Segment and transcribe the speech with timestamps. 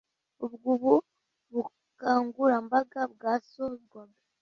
[0.45, 0.93] Ubwo ubu
[1.53, 4.17] bukangurambaga bwasozwaga,